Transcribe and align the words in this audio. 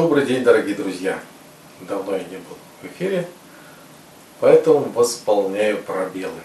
Добрый 0.00 0.24
день, 0.24 0.44
дорогие 0.44 0.76
друзья! 0.76 1.18
Давно 1.80 2.14
я 2.14 2.22
не 2.22 2.36
был 2.36 2.56
в 2.80 2.86
эфире, 2.86 3.28
поэтому 4.38 4.92
восполняю 4.92 5.82
пробелы. 5.82 6.38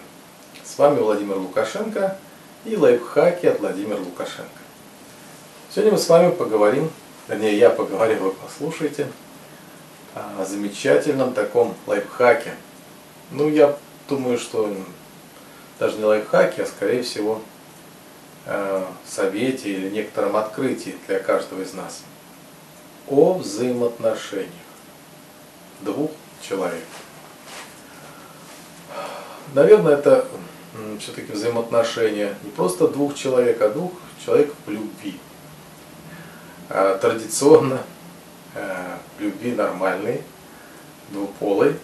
С 0.64 0.76
вами 0.76 0.98
Владимир 0.98 1.36
Лукашенко 1.36 2.18
и 2.64 2.76
лайфхаки 2.76 3.46
от 3.46 3.60
Владимира 3.60 3.98
Лукашенко. 3.98 4.48
Сегодня 5.70 5.92
мы 5.92 5.98
с 5.98 6.08
вами 6.08 6.32
поговорим, 6.32 6.90
вернее 7.28 7.56
я 7.56 7.70
поговорю, 7.70 8.18
вы 8.24 8.32
послушайте, 8.32 9.06
о 10.16 10.44
замечательном 10.44 11.32
таком 11.32 11.76
лайфхаке. 11.86 12.54
Ну, 13.30 13.48
я 13.48 13.76
думаю, 14.08 14.36
что 14.36 14.68
даже 15.78 15.98
не 15.98 16.04
лайфхаке, 16.04 16.64
а 16.64 16.66
скорее 16.66 17.04
всего 17.04 17.40
э, 18.46 18.84
совете 19.06 19.70
или 19.70 19.90
некотором 19.90 20.34
открытии 20.34 20.96
для 21.06 21.20
каждого 21.20 21.62
из 21.62 21.72
нас– 21.72 22.02
о 23.08 23.34
взаимоотношениях 23.34 24.50
двух 25.80 26.10
человек. 26.40 26.84
Наверное, 29.54 29.94
это 29.94 30.26
все-таки 30.98 31.32
взаимоотношения 31.32 32.34
не 32.42 32.50
просто 32.50 32.88
двух 32.88 33.14
человек, 33.14 33.60
а 33.60 33.68
двух 33.68 33.92
человек 34.24 34.52
в 34.66 34.70
любви. 34.70 35.18
А 36.68 36.98
традиционно 36.98 37.80
э, 38.54 38.96
любви 39.18 39.52
нормальной, 39.52 40.22
двуполой. 41.10 41.76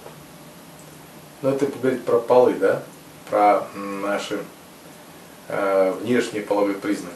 Но 1.43 1.51
это 1.51 1.67
говорить 1.67 2.05
про 2.05 2.19
полы, 2.19 2.55
да? 2.55 2.83
Про 3.29 3.67
наши 3.75 4.41
э, 5.49 5.93
внешние 6.01 6.43
половые 6.43 6.77
признаки. 6.77 7.15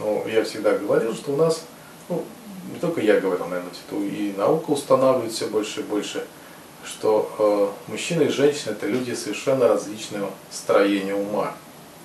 Но 0.00 0.24
я 0.26 0.44
всегда 0.44 0.76
говорил, 0.76 1.14
что 1.14 1.32
у 1.32 1.36
нас 1.36 1.64
ну, 2.08 2.24
не 2.72 2.78
только 2.80 3.00
я 3.00 3.20
говорил, 3.20 3.46
наверное, 3.46 3.72
типа, 3.72 4.00
и 4.00 4.34
наука 4.36 4.70
устанавливает 4.70 5.32
все 5.32 5.46
больше 5.46 5.80
и 5.80 5.84
больше, 5.84 6.24
что 6.84 7.74
э, 7.86 7.90
мужчина 7.90 8.22
и 8.22 8.28
женщина 8.28 8.72
это 8.72 8.86
люди 8.86 9.14
совершенно 9.14 9.68
различного 9.68 10.30
строения 10.50 11.14
ума. 11.14 11.54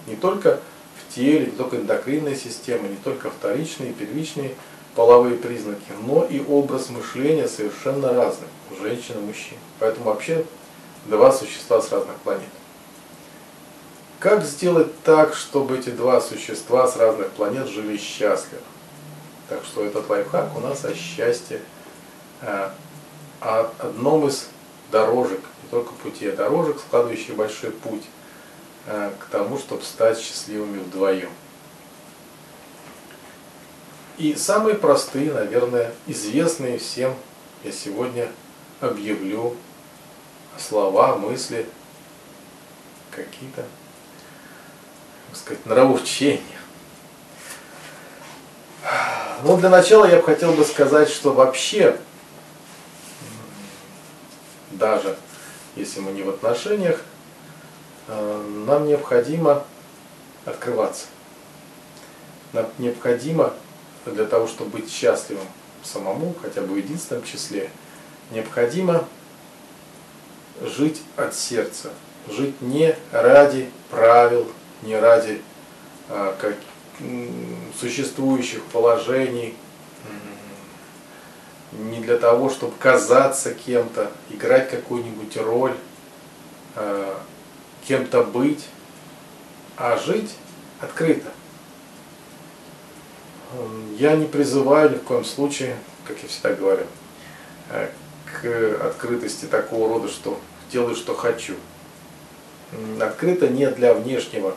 Не 0.08 0.16
только 0.16 0.60
в 0.98 1.14
теле, 1.14 1.48
не 1.48 1.52
только 1.52 1.78
эндокринная 1.78 2.36
система, 2.36 2.88
не 2.88 2.98
только 2.98 3.30
вторичные 3.30 3.92
и 3.92 3.94
первичные 3.94 4.56
половые 4.96 5.38
признаки, 5.38 5.92
но 6.06 6.24
и 6.26 6.44
образ 6.46 6.90
мышления 6.90 7.48
совершенно 7.48 8.14
разный 8.14 8.48
у 8.72 8.82
женщин 8.82 9.16
и 9.18 9.22
мужчин. 9.22 9.58
Поэтому 9.80 10.06
вообще 10.06 10.46
два 11.06 11.32
существа 11.32 11.82
с 11.82 11.92
разных 11.92 12.16
планет. 12.18 12.44
Как 14.20 14.44
сделать 14.44 14.88
так, 15.04 15.34
чтобы 15.36 15.78
эти 15.78 15.90
два 15.90 16.22
существа 16.22 16.88
с 16.88 16.96
разных 16.96 17.30
планет 17.32 17.68
жили 17.68 17.98
счастливо? 17.98 18.64
Так 19.50 19.64
что 19.66 19.86
этот 19.86 20.10
лайфхак 20.10 20.56
у 20.56 20.60
нас 20.60 20.86
о 20.86 20.94
счастье, 20.94 21.62
э, 22.42 22.70
о 23.42 23.72
одном 23.80 24.28
из 24.28 24.48
дорожек, 24.92 25.42
не 25.64 25.70
только 25.70 25.94
пути, 25.94 26.28
а 26.28 26.36
дорожек, 26.36 26.80
складывающих 26.80 27.36
большой 27.36 27.72
путь 27.72 28.04
э, 28.86 29.12
к 29.20 29.26
тому, 29.26 29.58
чтобы 29.58 29.84
стать 29.84 30.20
счастливыми 30.20 30.80
вдвоем. 30.80 31.30
И 34.18 34.36
самые 34.36 34.76
простые, 34.76 35.34
наверное, 35.34 35.94
известные 36.08 36.78
всем 36.78 37.16
я 37.64 37.72
сегодня 37.72 38.30
объявлю 38.80 39.56
слова, 40.58 41.16
мысли, 41.16 41.66
какие-то, 43.12 43.66
так 45.30 45.38
сказать, 45.38 45.66
нравоучения. 45.66 46.63
Ну, 49.46 49.58
для 49.58 49.70
начала 49.70 50.06
я 50.06 50.18
бы 50.18 50.24
хотел 50.24 50.54
бы 50.54 50.64
сказать, 50.64 51.10
что 51.10 51.34
вообще, 51.34 52.00
даже 54.72 55.18
если 55.76 56.00
мы 56.00 56.14
не 56.14 56.24
в 56.24 56.30
отношениях, 56.30 57.02
э, 58.08 58.64
нам 58.66 58.88
необходимо 58.88 59.66
открываться. 60.46 61.08
Нам 62.54 62.68
необходимо 62.78 63.54
для 64.06 64.24
того, 64.24 64.48
чтобы 64.48 64.78
быть 64.78 64.90
счастливым 64.90 65.48
самому, 65.84 66.34
хотя 66.42 66.62
бы 66.62 66.76
в 66.76 66.78
единственном 66.78 67.26
числе, 67.26 67.70
необходимо 68.32 69.04
жить 70.62 71.02
от 71.18 71.36
сердца, 71.36 71.90
жить 72.30 72.62
не 72.62 72.96
ради 73.12 73.70
правил, 73.90 74.48
не 74.84 74.98
ради 74.98 75.42
как, 76.08 76.56
существующих 77.80 78.64
положений, 78.66 79.56
не 81.72 82.00
для 82.00 82.18
того, 82.18 82.50
чтобы 82.50 82.74
казаться 82.78 83.54
кем-то, 83.54 84.12
играть 84.30 84.70
какую-нибудь 84.70 85.36
роль, 85.38 85.76
э, 86.76 87.16
кем-то 87.88 88.24
быть, 88.24 88.66
а 89.76 89.98
жить 89.98 90.36
открыто. 90.80 91.32
Я 93.98 94.16
не 94.16 94.26
призываю 94.26 94.92
ни 94.92 94.96
в 94.96 95.04
коем 95.04 95.26
случае, 95.26 95.76
как 96.06 96.22
я 96.22 96.28
всегда 96.28 96.54
говорю, 96.54 96.86
э, 97.70 97.90
к 98.26 98.86
открытости 98.86 99.46
такого 99.46 99.90
рода, 99.90 100.08
что 100.08 100.40
делаю, 100.72 100.96
что 100.96 101.14
хочу. 101.14 101.56
Открыто 103.00 103.48
не 103.48 103.70
для 103.70 103.94
внешнего 103.94 104.56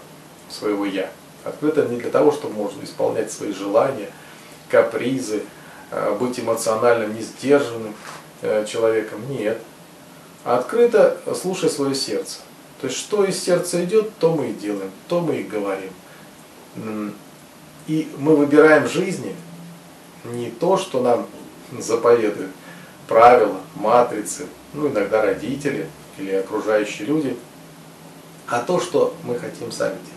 своего 0.49 0.87
«я», 0.87 1.11
Открыто 1.47 1.87
не 1.87 1.99
для 1.99 2.11
того, 2.11 2.33
чтобы 2.33 2.55
можно 2.55 2.83
исполнять 2.83 3.31
свои 3.31 3.53
желания, 3.53 4.11
капризы, 4.69 5.45
э, 5.91 6.17
быть 6.19 6.41
эмоционально 6.41 7.13
не 7.13 7.23
сдержанным 7.23 7.95
э, 8.43 8.65
человеком. 8.67 9.21
Нет. 9.31 9.59
А 10.45 10.59
открыто 10.59 11.19
слушай 11.41 11.71
свое 11.71 11.95
сердце. 11.95 12.39
То 12.81 12.89
есть, 12.89 12.99
что 12.99 13.25
из 13.25 13.43
сердца 13.43 13.83
идет, 13.85 14.17
то 14.19 14.35
мы 14.35 14.51
и 14.51 14.53
делаем, 14.53 14.91
то 15.09 15.21
мы 15.21 15.37
и 15.37 15.43
говорим. 15.43 15.91
И 17.87 18.13
мы 18.19 18.37
выбираем 18.37 18.85
в 18.85 18.93
жизни 18.93 19.35
не 20.25 20.51
то, 20.51 20.77
что 20.77 21.01
нам 21.01 21.27
заповедуют 21.79 22.51
правила, 23.09 23.61
матрицы, 23.77 24.47
ну 24.75 24.89
иногда 24.89 25.23
родители 25.23 25.89
или 26.19 26.33
окружающие 26.33 27.07
люди, 27.07 27.37
а 28.49 28.61
то, 28.61 28.81
что 28.81 29.15
мы 29.23 29.39
хотим 29.39 29.73
сами 29.73 29.95
делать. 29.95 30.16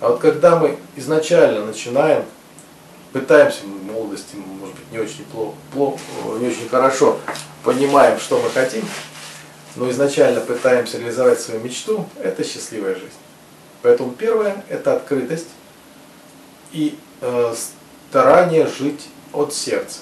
А 0.00 0.10
вот 0.10 0.20
когда 0.20 0.56
мы 0.56 0.78
изначально 0.96 1.64
начинаем, 1.64 2.24
пытаемся 3.12 3.62
в 3.62 3.84
молодости, 3.84 4.36
может 4.36 4.74
быть, 4.74 4.92
не 4.92 4.98
очень 4.98 5.24
плохо, 5.24 5.56
плохо, 5.72 5.98
не 6.38 6.48
очень 6.48 6.68
хорошо 6.68 7.18
понимаем, 7.64 8.20
что 8.20 8.38
мы 8.38 8.50
хотим, 8.50 8.84
но 9.74 9.90
изначально 9.90 10.40
пытаемся 10.40 10.98
реализовать 10.98 11.40
свою 11.40 11.60
мечту, 11.60 12.06
это 12.22 12.44
счастливая 12.44 12.94
жизнь. 12.94 13.08
Поэтому 13.80 14.12
первое– 14.12 14.64
это 14.68 14.94
открытость 14.94 15.48
и 16.72 16.98
э, 17.22 17.54
старание 18.10 18.66
жить 18.66 19.08
от 19.32 19.54
сердца, 19.54 20.00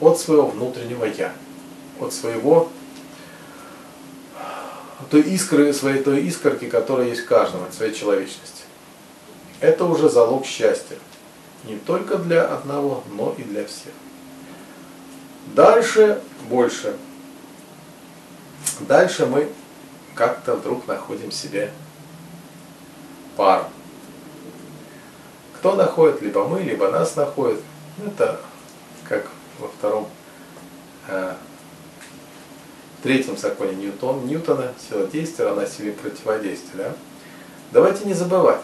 от 0.00 0.20
своего 0.20 0.46
внутреннего 0.46 1.04
«я», 1.04 1.32
от 2.00 2.12
своего 2.12 2.68
той 5.10 5.22
искры, 5.22 5.72
своей 5.72 6.02
той 6.02 6.22
искорки, 6.22 6.68
которая 6.68 7.08
есть 7.08 7.22
в 7.22 7.26
каждом, 7.26 7.64
от 7.64 7.74
своей 7.74 7.92
человечности 7.92 8.65
это 9.66 9.84
уже 9.84 10.08
залог 10.08 10.46
счастья. 10.46 10.96
Не 11.64 11.76
только 11.76 12.18
для 12.18 12.46
одного, 12.46 13.02
но 13.10 13.34
и 13.36 13.42
для 13.42 13.66
всех. 13.66 13.92
Дальше 15.54 16.22
больше. 16.48 16.96
Дальше 18.80 19.26
мы 19.26 19.48
как-то 20.14 20.54
вдруг 20.54 20.86
находим 20.86 21.32
себе 21.32 21.72
пару. 23.36 23.64
Кто 25.56 25.74
находит, 25.74 26.22
либо 26.22 26.46
мы, 26.46 26.60
либо 26.60 26.88
нас 26.90 27.16
находит. 27.16 27.60
Это 28.06 28.40
как 29.08 29.26
во 29.58 29.68
втором, 29.68 30.08
э, 31.08 31.34
третьем 33.02 33.36
законе 33.36 33.74
Ньютон, 33.74 34.26
Ньютона, 34.26 34.72
сила 34.88 35.06
действия 35.08 35.46
равна 35.46 35.66
силе 35.66 35.92
противодействия. 35.92 36.84
Да? 36.84 36.92
Давайте 37.72 38.04
не 38.04 38.14
забывать, 38.14 38.60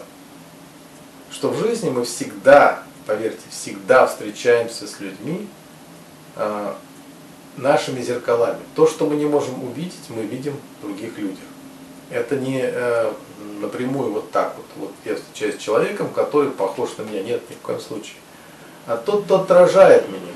что 1.43 1.49
в 1.49 1.59
жизни 1.59 1.89
мы 1.89 2.05
всегда, 2.05 2.83
поверьте, 3.05 3.41
всегда 3.49 4.07
встречаемся 4.07 4.87
с 4.87 5.01
людьми 5.01 5.49
э, 6.37 6.73
нашими 7.57 8.01
зеркалами. 8.01 8.61
То, 8.75 8.87
что 8.87 9.05
мы 9.07 9.17
не 9.17 9.25
можем 9.25 9.61
увидеть, 9.61 10.05
мы 10.07 10.21
видим 10.21 10.53
в 10.79 10.83
других 10.83 11.17
людях. 11.17 11.43
Это 12.09 12.37
не 12.37 12.61
э, 12.63 13.11
напрямую 13.59 14.13
вот 14.13 14.31
так 14.31 14.55
вот. 14.55 14.65
Вот 14.77 14.91
я 15.03 15.17
встречаюсь 15.17 15.55
с 15.55 15.61
человеком, 15.61 16.13
который 16.13 16.49
похож 16.49 16.91
на 16.97 17.01
меня. 17.01 17.21
Нет, 17.21 17.41
ни 17.49 17.55
в 17.55 17.59
коем 17.59 17.81
случае. 17.81 18.15
А 18.87 18.95
тот, 18.95 19.25
кто 19.25 19.41
отражает 19.41 20.07
меня. 20.07 20.31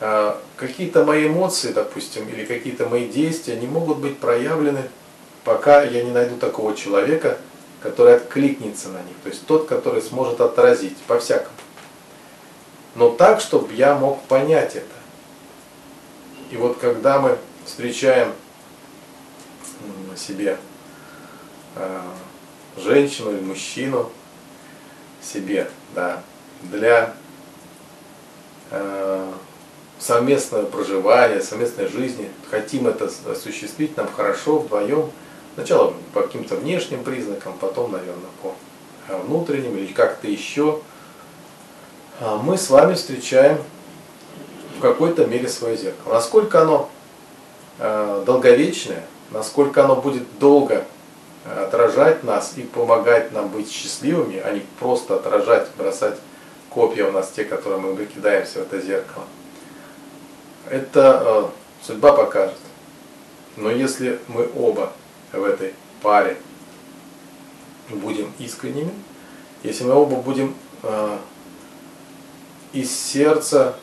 Э, 0.00 0.36
какие-то 0.56 1.04
мои 1.04 1.26
эмоции, 1.26 1.72
допустим, 1.72 2.26
или 2.30 2.46
какие-то 2.46 2.88
мои 2.88 3.06
действия 3.08 3.56
не 3.56 3.66
могут 3.66 3.98
быть 3.98 4.16
проявлены, 4.16 4.84
пока 5.44 5.82
я 5.82 6.02
не 6.02 6.12
найду 6.12 6.36
такого 6.36 6.74
человека, 6.74 7.36
который 7.82 8.16
откликнется 8.16 8.88
на 8.88 8.98
них, 9.02 9.16
то 9.22 9.28
есть 9.28 9.46
тот, 9.46 9.68
который 9.68 10.02
сможет 10.02 10.40
отразить 10.40 10.96
по-всякому. 11.06 11.54
но 12.94 13.10
так, 13.10 13.40
чтобы 13.40 13.72
я 13.74 13.94
мог 13.94 14.22
понять 14.24 14.76
это. 14.76 14.86
И 16.50 16.56
вот 16.56 16.78
когда 16.78 17.20
мы 17.20 17.38
встречаем 17.64 18.32
себе 20.16 20.58
э, 21.76 22.00
женщину 22.76 23.32
или 23.32 23.40
мужчину, 23.40 24.10
себе, 25.22 25.70
да, 25.94 26.22
для 26.62 27.14
э, 28.70 29.32
совместного 29.98 30.66
проживания, 30.66 31.40
совместной 31.40 31.88
жизни, 31.88 32.30
хотим 32.50 32.86
это 32.86 33.10
осуществить, 33.30 33.96
нам 33.96 34.10
хорошо 34.10 34.58
вдвоем, 34.60 35.10
сначала 35.58 35.92
по 36.14 36.22
каким-то 36.22 36.54
внешним 36.54 37.02
признакам, 37.02 37.52
потом, 37.60 37.90
наверное, 37.90 38.30
по 38.42 38.54
э, 39.08 39.20
внутренним 39.22 39.76
или 39.76 39.92
как-то 39.92 40.28
еще, 40.28 40.78
а 42.20 42.36
мы 42.36 42.56
с 42.56 42.70
вами 42.70 42.94
встречаем 42.94 43.58
в 44.76 44.80
какой-то 44.80 45.26
мере 45.26 45.48
свое 45.48 45.76
зеркало. 45.76 46.14
Насколько 46.14 46.62
оно 46.62 46.88
э, 47.80 48.22
долговечное, 48.24 49.02
насколько 49.32 49.84
оно 49.84 49.96
будет 49.96 50.22
долго 50.38 50.84
отражать 51.44 52.22
нас 52.22 52.52
и 52.54 52.62
помогать 52.62 53.32
нам 53.32 53.48
быть 53.48 53.68
счастливыми, 53.68 54.38
а 54.38 54.52
не 54.52 54.60
просто 54.78 55.16
отражать, 55.16 55.66
бросать 55.76 56.14
копья 56.70 57.06
у 57.06 57.10
нас, 57.10 57.32
те, 57.34 57.44
которые 57.44 57.80
мы 57.80 57.94
выкидаемся 57.94 58.60
в 58.60 58.62
это 58.62 58.80
зеркало. 58.80 59.24
Это 60.70 61.22
э, 61.24 61.84
судьба 61.84 62.12
покажет. 62.12 62.58
Но 63.56 63.72
если 63.72 64.20
мы 64.28 64.48
оба 64.54 64.92
в 65.32 65.44
этой 65.44 65.74
паре. 66.02 66.36
Будем 67.90 68.32
искренними, 68.38 68.92
если 69.62 69.84
мы 69.84 69.94
оба 69.94 70.16
будем 70.16 70.54
э, 70.82 71.18
из 72.72 72.94
сердца 72.94 73.76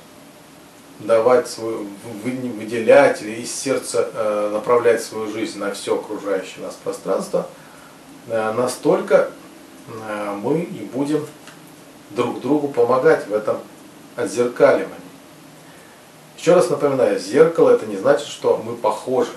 давать 0.99 1.47
свою, 1.47 1.87
выделять 2.23 3.21
или 3.21 3.41
из 3.41 3.53
сердца 3.53 4.09
э, 4.13 4.49
направлять 4.53 5.03
свою 5.03 5.31
жизнь 5.31 5.59
на 5.59 5.73
все 5.73 5.95
окружающее 5.95 6.63
нас 6.63 6.75
пространство, 6.75 7.47
э, 8.27 8.51
настолько 8.53 9.31
э, 9.87 10.37
мы 10.41 10.61
и 10.61 10.85
будем 10.85 11.25
друг 12.11 12.39
другу 12.41 12.67
помогать 12.69 13.27
в 13.27 13.33
этом 13.33 13.57
отзеркаливании. 14.15 14.93
Еще 16.37 16.53
раз 16.53 16.69
напоминаю, 16.69 17.19
зеркало 17.19 17.71
это 17.71 17.85
не 17.85 17.97
значит, 17.97 18.27
что 18.27 18.57
мы 18.57 18.75
похожи 18.75 19.31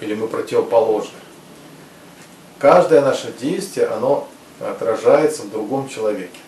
или 0.00 0.14
мы 0.14 0.28
противоположны. 0.28 1.18
Каждое 2.58 3.00
наше 3.00 3.32
действие, 3.32 3.86
оно 3.86 4.28
отражается 4.60 5.42
в 5.42 5.50
другом 5.50 5.88
человеке. 5.88 6.38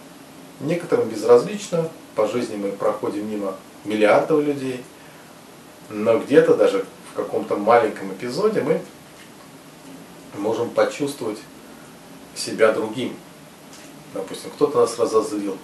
Некоторым 0.60 1.08
безразлично, 1.08 1.88
по 2.14 2.28
жизни 2.28 2.56
мы 2.56 2.70
проходим 2.72 3.30
мимо 3.30 3.54
миллиардов 3.84 4.44
людей, 4.44 4.82
но 5.88 6.18
где-то 6.18 6.54
даже 6.54 6.84
в 7.12 7.16
каком-то 7.16 7.56
маленьком 7.56 8.12
эпизоде 8.12 8.62
мы 8.62 8.80
можем 10.36 10.70
почувствовать 10.70 11.38
себя 12.34 12.72
другим. 12.72 13.16
Допустим, 14.14 14.50
кто-то 14.50 14.80
нас 14.80 14.98
разозлил, 14.98 15.56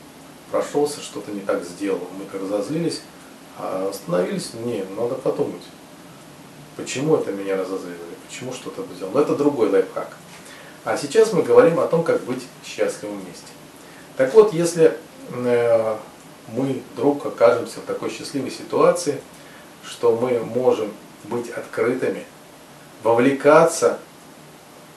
прошелся, 0.50 1.00
что-то 1.00 1.31
не 1.31 1.40
так 1.40 1.64
сделал. 1.64 2.00
Мы 2.19 2.25
как 2.25 2.43
разозлились, 2.43 3.02
а 3.58 3.88
остановились, 3.90 4.52
не, 4.55 4.85
надо 4.96 5.14
подумать, 5.17 5.62
почему 6.79 7.17
это 7.17 7.33
меня 7.33 7.57
разозлило, 7.57 7.99
почему 8.27 8.53
что-то 8.53 8.85
сделал. 8.95 9.13
Но 9.13 9.21
это 9.21 9.35
другой 9.35 9.69
лайфхак. 9.69 10.17
А 10.85 10.97
сейчас 10.97 11.33
мы 11.33 11.43
говорим 11.43 11.81
о 11.81 11.87
том, 11.89 12.05
как 12.05 12.23
быть 12.23 12.47
счастливым 12.65 13.21
вместе. 13.21 13.49
Так 14.17 14.33
вот, 14.33 14.55
если 14.55 14.97
э, 15.31 15.97
мы 16.49 16.83
вдруг 16.95 17.27
окажемся 17.27 17.81
в 17.81 17.83
такой 17.83 18.11
счастливой 18.11 18.51
ситуации, 18.51 19.21
что 19.85 20.17
мы 20.17 20.39
можем 20.39 20.93
быть 21.25 21.51
открытыми, 21.51 22.25
вовлекаться 23.03 23.99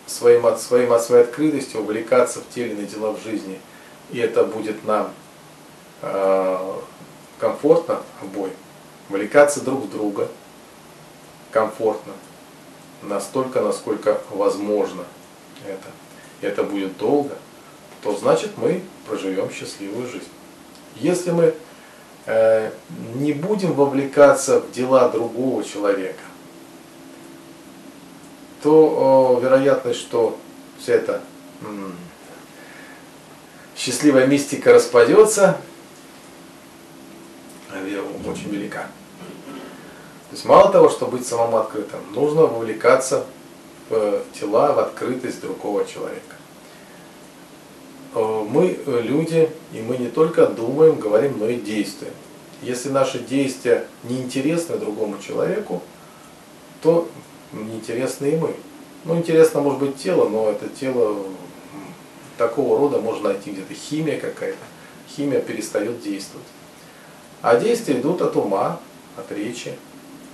своим, 0.06 0.56
своим, 0.57 0.94
от 0.94 1.04
своей 1.04 1.24
открытостью, 1.24 1.84
вовлекаться 1.84 2.39
в 2.39 2.54
те 2.54 2.68
или 2.68 2.86
дела 2.86 3.12
в 3.12 3.24
жизни, 3.24 3.60
и 4.12 4.19
это 4.19 4.44
будет 4.44 4.86
нам 4.86 5.12
э, 6.04 6.75
комфортно 7.39 8.01
обоим, 8.22 8.54
вовлекаться 9.10 9.62
друг 9.62 9.86
в 9.86 9.92
друга 9.92 10.27
комфортно, 11.51 12.13
настолько, 13.03 13.62
насколько 13.62 14.21
возможно 14.31 15.03
это. 15.68 15.88
И 16.42 16.45
это 16.45 16.63
будет 16.63 16.98
долго, 16.98 17.36
то 18.01 18.15
значит 18.15 18.57
мы 18.57 18.81
проживем 19.07 19.51
счастливую 19.51 20.07
жизнь. 20.07 20.30
Если 20.95 21.31
мы 21.31 21.53
э, 22.25 22.71
не 23.15 23.33
будем 23.33 23.74
вовлекаться 23.74 24.59
в 24.59 24.71
дела 24.71 25.09
другого 25.09 25.63
человека, 25.63 26.24
то 28.63 29.38
э, 29.39 29.44
вероятность, 29.44 30.00
что 30.00 30.38
вся 30.80 30.94
эта 30.94 31.21
м, 31.62 31.95
счастливая 33.75 34.27
мистика 34.27 34.74
распадется, 34.74 35.57
очень 38.27 38.50
велика. 38.50 38.88
То 40.31 40.36
есть 40.36 40.45
мало 40.45 40.72
того, 40.72 40.89
что 40.89 41.07
быть 41.07 41.28
самому 41.28 41.57
открытым, 41.57 42.00
нужно 42.13 42.44
вовлекаться 42.44 43.25
в 43.89 44.22
тела, 44.31 44.72
в 44.72 44.80
открытость 44.80 45.42
другого 45.42 45.86
человека. 45.86 46.38
Э, 48.16 48.45
мы 48.50 48.80
э, 48.86 49.01
люди, 49.01 49.50
и 49.74 49.81
мы 49.81 49.98
не 49.98 50.07
только 50.07 50.48
думаем, 50.48 50.95
говорим, 50.95 51.38
но 51.38 51.50
и 51.50 51.60
действуем. 51.60 52.13
Если 52.62 52.88
наши 52.88 53.19
действия 53.19 53.86
неинтересны 54.06 54.78
другому 54.78 55.18
человеку, 55.19 55.81
то 56.81 57.10
неинтересны 57.51 58.27
и 58.27 58.38
мы. 58.38 58.56
Ну, 59.04 59.18
интересно 59.18 59.60
может 59.60 59.81
быть 59.81 59.98
тело, 59.98 60.30
но 60.30 60.50
это 60.50 60.69
тело 60.69 61.25
такого 62.38 62.80
рода 62.80 63.01
можно 63.01 63.34
найти 63.34 63.51
где-то 63.51 63.74
химия 63.74 64.18
какая-то. 64.18 64.63
Химия 65.10 65.42
перестает 65.42 66.01
действовать. 66.01 66.48
А 67.42 67.57
действия 67.57 68.00
идут 68.00 68.22
от 68.22 68.38
ума, 68.38 68.80
от 69.18 69.30
речи. 69.34 69.74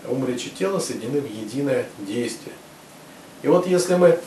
Ум, 0.08 0.26
речь 0.26 0.46
и 0.46 0.50
тело 0.50 0.80
соединены 0.80 1.22
в 1.22 1.30
единое 1.30 1.86
действие. 2.00 2.54
И 3.42 3.48
вот 3.48 3.68
если 3.68 3.96
мы 3.96 4.20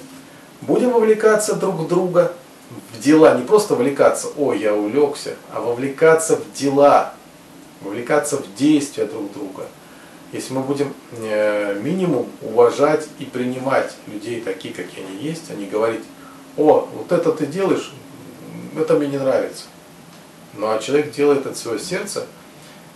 будем 0.63 0.91
вовлекаться 0.91 1.55
друг 1.55 1.77
в 1.77 1.89
друга, 1.89 2.33
в 2.93 3.01
дела, 3.01 3.37
не 3.37 3.45
просто 3.45 3.75
вовлекаться, 3.75 4.29
ой, 4.37 4.61
я 4.61 4.75
увлекся, 4.75 5.35
а 5.53 5.61
вовлекаться 5.61 6.37
в 6.37 6.53
дела, 6.53 7.15
вовлекаться 7.81 8.37
в 8.37 8.55
действия 8.55 9.07
друг 9.07 9.33
друга. 9.33 9.67
Если 10.33 10.53
мы 10.53 10.63
будем 10.63 10.95
э, 11.19 11.81
минимум 11.81 12.29
уважать 12.41 13.09
и 13.19 13.25
принимать 13.25 13.97
людей 14.07 14.41
такие, 14.41 14.73
какие 14.73 15.05
они 15.05 15.17
есть, 15.17 15.51
а 15.51 15.55
не 15.55 15.67
говорить, 15.67 16.03
о, 16.57 16.89
вот 16.95 17.11
это 17.11 17.33
ты 17.33 17.47
делаешь, 17.47 17.93
это 18.79 18.95
мне 18.95 19.09
не 19.09 19.19
нравится. 19.19 19.65
Ну 20.55 20.69
а 20.69 20.79
человек 20.79 21.13
делает 21.13 21.47
от 21.47 21.57
своего 21.57 21.81
сердца, 21.81 22.27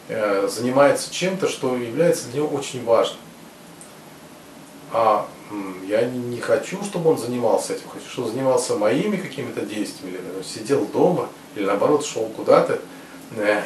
занимается 0.09 1.13
чем-то, 1.13 1.49
что 1.49 1.77
является 1.77 2.29
для 2.29 2.41
него 2.41 2.49
очень 2.49 2.85
важным. 2.85 3.19
А 4.93 5.27
я 5.89 6.05
не 6.07 6.41
хочу, 6.41 6.83
чтобы 6.85 7.11
он 7.11 7.19
занимался 7.19 7.75
этим, 7.75 7.89
хочу, 7.89 8.09
чтобы 8.09 8.29
он 8.29 8.35
занимался 8.35 8.77
моими 8.77 9.17
какими-то 9.17 9.63
действиями, 9.63 10.17
или 10.17 10.43
сидел 10.43 10.85
дома, 10.87 11.29
или 11.55 11.65
наоборот 11.65 12.05
шел 12.05 12.27
куда-то, 12.27 12.81
э, 13.37 13.63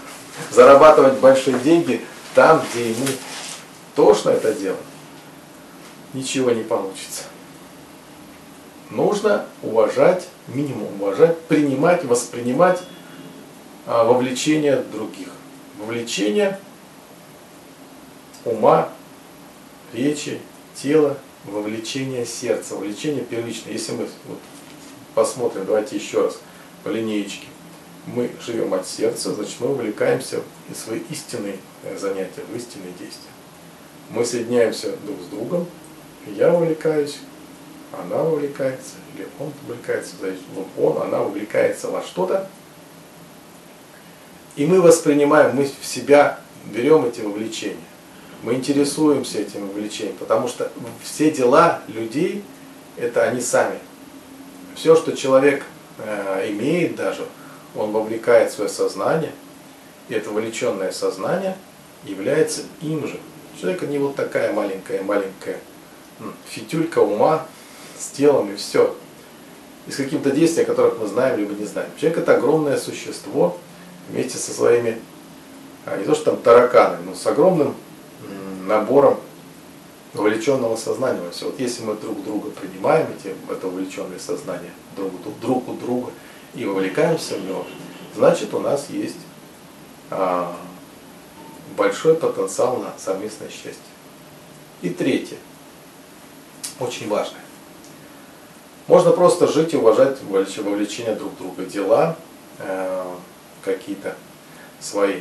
зарабатывать 0.50 1.18
большие 1.18 1.58
деньги 1.58 2.04
там, 2.34 2.62
где 2.72 2.90
ему 2.90 3.06
тошно 3.94 4.30
это 4.30 4.54
делать, 4.54 4.80
ничего 6.14 6.50
не 6.50 6.62
получится. 6.62 7.24
Нужно 8.90 9.46
уважать, 9.62 10.28
минимум 10.48 11.00
уважать, 11.00 11.40
принимать, 11.42 12.04
воспринимать 12.04 12.82
а, 13.86 14.04
вовлечение 14.04 14.76
других. 14.76 15.28
Вовлечение 15.82 16.60
ума, 18.44 18.88
речи, 19.92 20.38
тела, 20.76 21.18
вовлечение 21.44 22.24
сердца, 22.24 22.76
вовлечение 22.76 23.24
первичное. 23.24 23.72
Если 23.72 23.90
мы 23.90 24.06
вот, 24.28 24.38
посмотрим, 25.16 25.64
давайте 25.64 25.96
еще 25.96 26.26
раз 26.26 26.38
по 26.84 26.88
линеечке. 26.88 27.48
Мы 28.06 28.30
живем 28.46 28.74
от 28.74 28.86
сердца, 28.86 29.34
значит 29.34 29.56
мы 29.58 29.72
увлекаемся 29.72 30.42
в 30.68 30.74
свои 30.76 31.00
истинные 31.10 31.56
э, 31.82 31.98
занятия, 31.98 32.42
в 32.48 32.56
истинные 32.56 32.92
действия. 32.92 33.30
Мы 34.10 34.24
соединяемся 34.24 34.94
друг 35.04 35.20
с 35.20 35.26
другом, 35.26 35.66
я 36.28 36.54
увлекаюсь, 36.54 37.18
она 37.92 38.22
увлекается, 38.22 38.94
или 39.16 39.26
он 39.40 39.52
увлекается, 39.64 40.14
он, 40.78 41.02
она 41.02 41.22
увлекается 41.22 41.88
во 41.90 42.02
что-то, 42.02 42.48
и 44.56 44.66
мы 44.66 44.80
воспринимаем, 44.80 45.56
мы 45.56 45.64
в 45.80 45.86
себя 45.86 46.38
берем 46.72 47.04
эти 47.04 47.20
вовлечения 47.20 47.76
мы 48.42 48.54
интересуемся 48.54 49.38
этим 49.38 49.70
увлечением, 49.70 50.16
потому 50.16 50.48
что 50.48 50.70
все 51.02 51.30
дела 51.30 51.80
людей– 51.88 52.42
это 52.96 53.22
они 53.22 53.40
сами. 53.40 53.78
Все, 54.74 54.96
что 54.96 55.16
человек 55.16 55.64
э, 55.98 56.50
имеет 56.50 56.96
даже, 56.96 57.24
он 57.76 57.92
вовлекает 57.92 58.50
свое 58.50 58.68
сознание, 58.68 59.32
И 60.08 60.14
это 60.14 60.30
вовлеченное 60.30 60.90
сознание 60.90 61.56
является 62.04 62.62
им 62.80 63.06
же. 63.06 63.18
У 63.54 63.60
человека 63.60 63.86
не 63.86 63.98
вот 63.98 64.16
такая 64.16 64.52
маленькая-маленькая 64.52 65.58
фитюлька 66.48 66.98
ума 66.98 67.46
с 67.98 68.08
телом 68.08 68.52
и 68.52 68.56
все. 68.56 68.96
И 69.86 69.92
с 69.92 69.96
каким-то 69.96 70.30
действием, 70.30 70.66
которых 70.66 70.98
мы 70.98 71.06
знаем, 71.06 71.38
либо 71.38 71.54
не 71.54 71.64
знаем. 71.64 71.90
Человек 71.96 72.18
это 72.18 72.36
огромное 72.36 72.76
существо 72.76 73.58
вместе 74.08 74.38
со 74.38 74.52
своими, 74.52 74.98
а, 75.86 75.96
не 75.96 76.04
то 76.04 76.14
что 76.14 76.32
там 76.32 76.36
тараканы, 76.38 76.98
но 77.04 77.14
с 77.14 77.26
огромным 77.26 77.74
набором 78.66 79.18
вовлеченного 80.14 80.76
сознания 80.76 81.20
все. 81.30 81.46
Вот 81.46 81.58
если 81.58 81.84
мы 81.84 81.94
друг 81.94 82.22
друга 82.24 82.50
принимаем, 82.50 83.08
эти, 83.18 83.34
это 83.50 83.66
увлеченное 83.66 84.18
сознание 84.18 84.70
друг, 84.96 85.12
друг 85.40 85.68
у 85.68 85.74
друга 85.74 86.12
и 86.54 86.64
вовлекаемся 86.64 87.36
в 87.36 87.44
него, 87.44 87.66
значит 88.14 88.52
у 88.54 88.60
нас 88.60 88.88
есть 88.90 89.16
а, 90.10 90.54
большой 91.76 92.14
потенциал 92.14 92.76
на 92.78 92.92
совместное 92.98 93.48
счастье. 93.48 93.76
И 94.82 94.90
третье, 94.90 95.36
очень 96.80 97.08
важное. 97.08 97.40
Можно 98.88 99.12
просто 99.12 99.46
жить 99.46 99.74
и 99.74 99.76
уважать 99.76 100.18
вовлечение 100.22 101.14
друг 101.14 101.36
друга, 101.38 101.64
дела, 101.64 102.16
э, 102.58 103.04
какие-то 103.64 104.16
свои 104.80 105.20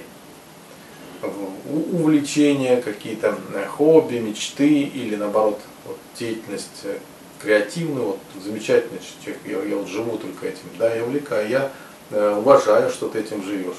увлечения, 1.91 2.81
какие-то 2.81 3.38
э, 3.53 3.65
хобби, 3.67 4.15
мечты 4.15 4.67
или 4.67 5.15
наоборот 5.15 5.60
вот, 5.86 5.98
деятельность 6.17 6.81
э, 6.83 6.98
креативную, 7.41 8.05
вот 8.05 8.19
замечательный 8.43 9.00
человек, 9.24 9.41
я, 9.45 9.63
я 9.63 9.75
вот 9.75 9.88
живу 9.88 10.17
только 10.17 10.48
этим, 10.48 10.63
да, 10.79 10.93
я 10.93 11.03
увлекаю, 11.03 11.48
я 11.50 11.71
э, 12.10 12.36
уважаю, 12.38 12.89
что 12.89 13.07
ты 13.07 13.19
этим 13.19 13.43
живешь. 13.43 13.77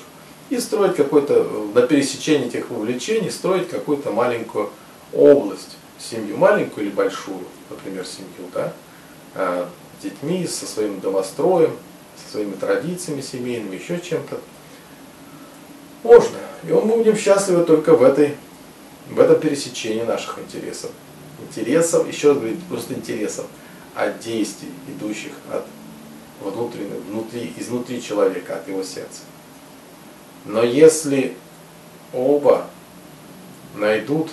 И 0.50 0.59
строить 0.59 0.97
какой-то, 0.97 1.71
на 1.75 1.83
пересечении 1.83 2.47
этих 2.47 2.71
увлечений, 2.71 3.31
строить 3.31 3.69
какую-то 3.69 4.11
маленькую 4.11 4.71
область, 5.12 5.76
семью, 5.99 6.37
маленькую 6.37 6.87
или 6.87 6.92
большую, 6.92 7.45
например, 7.71 8.04
семью, 8.04 8.50
да, 8.52 8.73
с 9.35 10.02
детьми, 10.02 10.47
со 10.47 10.66
своим 10.66 11.00
домостроем, 11.00 11.75
со 12.16 12.33
своими 12.33 12.52
традициями 12.52 13.23
семейными, 13.23 13.76
еще 13.76 13.99
чем-то. 13.99 14.40
Можно. 16.03 16.39
И 16.65 16.73
мы 16.73 16.97
будем 16.97 17.17
счастливы 17.17 17.65
только 17.65 17.95
в, 17.95 18.03
этой, 18.03 18.37
в 19.09 19.19
этом 19.19 19.41
пересечении 19.41 20.03
наших 20.03 20.39
интересов. 20.39 20.91
Интересов, 21.41 22.09
еще 22.09 22.29
раз 22.29 22.39
говорю, 22.39 22.57
просто 22.69 22.95
интересов, 22.95 23.47
от 23.95 24.21
действий, 24.21 24.71
идущих 24.89 25.33
от 25.51 25.65
внутреннего, 26.41 27.01
внутри, 27.01 27.53
изнутри 27.57 28.03
человека, 28.03 28.57
от 28.57 28.69
его 28.69 28.83
сердца. 28.83 29.23
Но 30.45 30.63
если 30.63 31.37
оба 32.13 32.67
найдут 33.75 34.31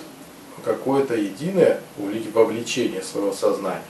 какое-то 0.64 1.14
единое 1.14 1.80
вовлечение 1.96 3.02
своего 3.02 3.32
сознания, 3.32 3.82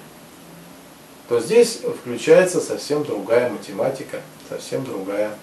то 1.29 1.41
здесь 1.41 1.81
включается 2.01 2.61
совсем 2.61 3.05
другая 3.05 3.51
математика, 3.51 4.21
совсем 4.49 4.85
другая 4.85 5.37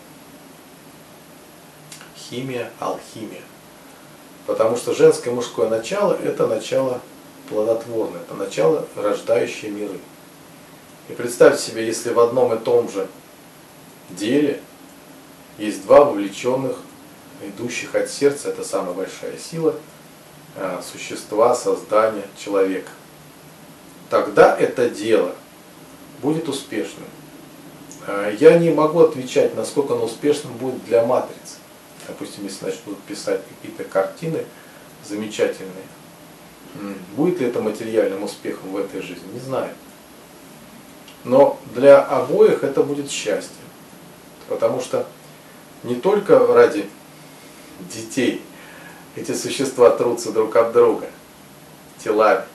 химия, 2.30 2.72
алхимия. 2.80 3.42
Потому 4.46 4.78
что 4.78 4.94
женское 4.94 5.32
и 5.32 5.34
мужское 5.34 5.70
начало– 5.70 6.14
это 6.24 6.48
начало 6.48 7.02
плодотворное, 7.50 8.22
это 8.22 8.34
начало, 8.36 8.88
рождающее 8.96 9.72
миры. 9.72 10.00
И 11.10 11.14
представьте 11.14 11.62
себе, 11.62 11.86
если 11.86 12.12
в 12.12 12.20
одном 12.20 12.54
и 12.54 12.58
том 12.58 12.90
же 12.90 13.08
деле 14.10 14.62
есть 15.58 15.84
два 15.86 16.06
вовлеченных, 16.06 16.78
идущих 17.42 17.96
от 17.96 18.10
сердца, 18.10 18.50
это 18.50 18.64
самая 18.64 18.94
большая 18.94 19.38
сила, 19.38 19.76
а, 20.56 20.82
существа, 20.82 21.56
создания 21.56 22.26
человека. 22.38 22.90
Тогда 24.10 24.58
это 24.58 24.90
дело 24.90 25.36
будет 26.22 26.50
успешным. 26.50 27.06
А, 28.08 28.32
я 28.32 28.58
не 28.58 28.72
могу 28.72 29.02
отвечать, 29.02 29.56
насколько 29.56 29.94
оно 29.94 30.06
успешным 30.06 30.54
будет 30.54 30.84
для 30.86 31.06
матрицы 31.06 31.57
допустим, 32.08 32.44
если 32.46 32.66
начнут 32.66 33.00
писать 33.04 33.42
какие-то 33.48 33.84
картины 33.84 34.46
замечательные, 35.08 35.74
будет 37.16 37.40
ли 37.40 37.48
это 37.48 37.62
материальным 37.62 38.24
успехом 38.24 38.72
в 38.72 38.78
этой 38.78 39.02
жизни, 39.02 39.28
не 39.34 39.40
знаю. 39.40 39.74
Но 41.24 41.60
для 41.74 42.02
обоих 42.02 42.64
это 42.64 42.84
будет 42.84 43.10
счастье. 43.12 43.56
Потому 44.48 44.80
что 44.80 45.06
не 45.84 45.96
только 45.96 46.40
ради 46.40 46.90
детей 47.94 48.42
эти 49.16 49.34
существа 49.34 49.90
трутся 49.90 50.32
друг 50.32 50.56
от 50.56 50.72
друга, 50.72 51.10
телами, 52.04 52.46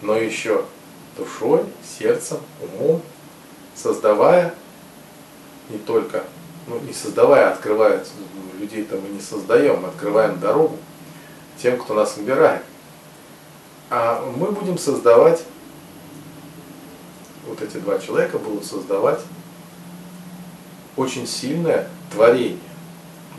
но 0.00 0.16
еще 0.16 0.64
душой, 1.16 1.64
сердцем, 1.98 2.38
умом, 2.60 3.02
создавая 3.74 4.54
не 5.68 5.78
только 5.78 6.24
ну, 6.66 6.78
не 6.80 6.92
создавая, 6.92 7.48
а 7.48 7.52
открывая, 7.52 8.04
людей-то 8.58 8.96
мы 8.96 9.08
не 9.08 9.20
создаем, 9.20 9.80
мы 9.80 9.88
открываем 9.88 10.38
дорогу 10.38 10.78
тем, 11.60 11.78
кто 11.78 11.94
нас 11.94 12.16
выбирает. 12.16 12.62
А 13.90 14.24
мы 14.36 14.50
будем 14.50 14.78
создавать, 14.78 15.44
вот 17.46 17.60
эти 17.60 17.76
два 17.78 17.98
человека 17.98 18.38
будут 18.38 18.64
создавать 18.64 19.20
очень 20.96 21.26
сильное 21.26 21.88
творение, 22.10 22.58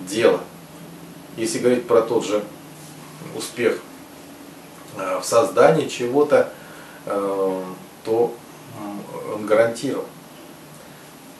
дело. 0.07 0.39
Если 1.37 1.59
говорить 1.59 1.87
про 1.87 2.01
тот 2.01 2.25
же 2.25 2.43
успех 3.35 3.79
э, 4.97 5.19
в 5.19 5.23
создании 5.23 5.87
чего-то, 5.87 6.51
э, 7.05 7.63
то 8.03 8.35
он 9.33 9.45
гарантирован. 9.45 10.05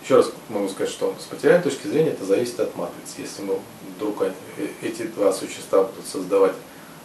Еще 0.04 0.18
раз 0.18 0.32
могу 0.50 0.68
сказать, 0.68 0.92
что 0.92 1.16
с 1.18 1.32
материальной 1.32 1.64
точки 1.64 1.88
зрения 1.88 2.10
это 2.10 2.26
зависит 2.26 2.60
от 2.60 2.76
матрицы. 2.76 3.20
Если 3.20 3.42
мы 3.42 3.58
вдруг 3.96 4.22
э, 4.24 4.34
эти 4.82 5.04
два 5.04 5.32
существа 5.32 5.84
будут 5.84 6.06
создавать 6.06 6.56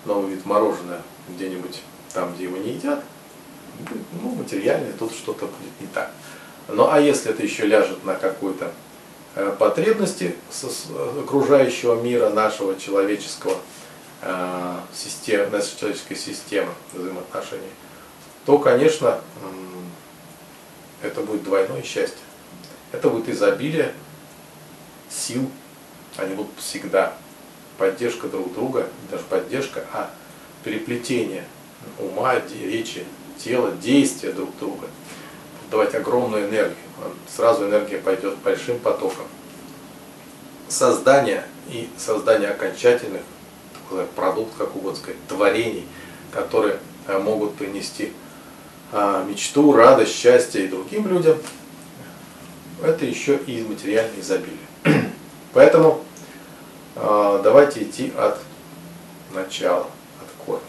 новый 0.04 0.34
вид 0.34 0.44
мороженого 0.44 1.00
где-нибудь 1.28 1.80
там, 2.12 2.34
где 2.34 2.44
его 2.44 2.56
не 2.56 2.70
едят, 2.70 3.04
ну, 4.20 4.30
материально 4.30 4.92
тут 4.98 5.12
что-то 5.12 5.46
будет 5.46 5.80
не 5.80 5.86
так. 5.86 6.10
Ну 6.66 6.88
а 6.90 7.00
если 7.00 7.30
это 7.30 7.44
еще 7.44 7.66
ляжет 7.66 8.04
на 8.04 8.16
какой-то 8.16 8.72
э, 9.36 9.54
потребности 9.56 10.34
окружающего 11.20 12.00
мира, 12.02 12.30
нашего 12.30 12.76
человеческого 12.76 13.54
э, 14.22 14.74
системы, 14.92 15.50
нашей 15.50 15.78
человеческой 15.78 16.16
системы 16.16 16.72
взаимоотношений, 16.92 17.70
то, 18.44 18.58
конечно, 18.58 19.20
это 21.00 21.20
будет 21.20 21.44
двойное 21.44 21.82
счастье. 21.82 22.18
Это 22.92 23.10
будет 23.10 23.28
изобилие 23.28 23.92
сил, 25.10 25.50
они 26.16 26.34
будут 26.34 26.52
всегда. 26.58 27.14
Поддержка 27.76 28.28
друг 28.28 28.52
друга, 28.54 28.88
даже 29.10 29.22
поддержка, 29.24 29.84
а 29.92 30.10
переплетение 30.64 31.44
ума, 31.98 32.34
речи, 32.34 33.04
тела, 33.38 33.72
действия 33.72 34.32
друг 34.32 34.56
друга. 34.58 34.88
Давать 35.70 35.94
огромную 35.94 36.48
энергию. 36.48 36.76
Сразу 37.28 37.66
энергия 37.66 37.98
пойдет 37.98 38.36
большим 38.38 38.78
потоком. 38.78 39.26
Создание 40.68 41.44
и 41.68 41.88
создание 41.96 42.50
окончательных 42.50 43.22
продуктов, 44.16 44.56
как 44.58 44.76
угодно 44.76 44.98
сказать, 44.98 45.16
творений, 45.28 45.86
которые 46.32 46.78
э, 47.06 47.18
могут 47.18 47.54
принести 47.54 48.12
а, 48.92 49.24
мечту, 49.24 49.72
радость, 49.72 50.14
счастье 50.14 50.64
и 50.64 50.68
другим 50.68 51.08
людям, 51.08 51.38
это 52.82 53.04
еще 53.04 53.36
и 53.36 53.62
материальное 53.62 54.20
изобилие. 54.20 54.58
Поэтому 55.52 56.04
э, 56.96 57.40
давайте 57.42 57.82
идти 57.82 58.12
от 58.16 58.38
начала, 59.32 59.86
от 60.20 60.44
корня. 60.44 60.62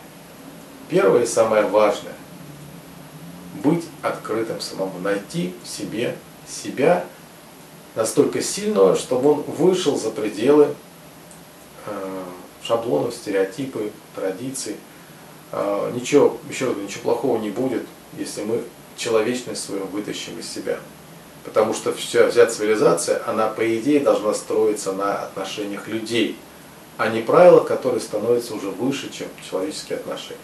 Первое 0.89 1.23
и 1.23 1.27
самое 1.27 1.63
важное– 1.63 2.13
быть 3.63 3.85
открытым 4.01 4.61
самому, 4.61 4.99
найти 4.99 5.53
в 5.63 5.67
себе 5.67 6.15
себя 6.47 7.05
настолько 7.95 8.41
сильного, 8.41 8.95
чтобы 8.95 9.31
он 9.31 9.41
вышел 9.41 9.97
за 9.97 10.11
пределы 10.11 10.73
э, 11.85 12.23
шаблонов, 12.63 13.13
стереотипы, 13.13 13.91
традиций. 14.15 14.75
Э, 15.51 15.91
ничего, 15.93 16.37
еще 16.49 16.67
раз 16.67 16.77
ничего 16.77 17.03
плохого 17.03 17.37
не 17.39 17.49
будет, 17.49 17.83
если 18.17 18.43
мы 18.43 18.63
человечность 18.95 19.63
свою 19.63 19.85
вытащим 19.87 20.39
из 20.39 20.49
себя. 20.51 20.79
Потому 21.49 21.73
что 21.73 21.91
вся, 21.93 22.29
вся 22.29 22.45
цивилизация, 22.45 23.23
она 23.25 23.47
по 23.47 23.75
идее 23.75 24.01
должна 24.01 24.35
строиться 24.35 24.91
на 24.91 25.23
отношениях 25.23 25.87
людей, 25.87 26.37
а 26.97 27.07
не 27.09 27.21
правила, 27.21 27.61
которые 27.61 28.01
становятся 28.01 28.53
уже 28.53 28.69
выше, 28.69 29.09
чем 29.11 29.27
человеческие 29.49 29.97
отношения. 29.97 30.37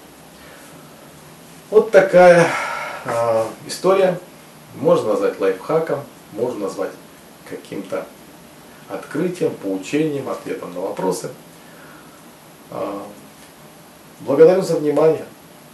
Вот 1.69 1.91
такая 1.91 2.47
э, 3.05 3.45
история. 3.67 4.19
Можно 4.77 5.09
назвать 5.09 5.39
лайфхаком, 5.39 5.99
можно 6.33 6.61
назвать 6.61 6.91
каким-то 7.47 8.07
открытием, 8.89 9.53
поучением, 9.53 10.27
ответом 10.27 10.73
на 10.73 10.81
вопросы. 10.81 11.29
А, 12.71 13.03
благодарю 14.21 14.63
за 14.63 14.77
внимание. 14.77 15.25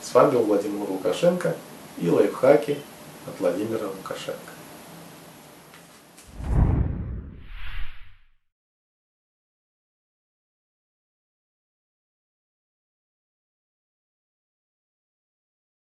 С 0.03 0.13
вами 0.13 0.31
был 0.31 0.43
Владимир 0.43 0.89
Лукашенко 0.89 1.55
и 1.99 2.09
лайфхаки 2.09 2.77
от 3.27 3.39
Владимира 3.39 3.87
Лукашенко. 3.87 4.50